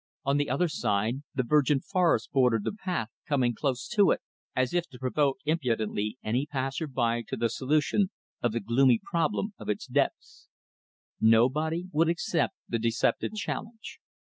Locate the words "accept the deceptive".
12.09-13.35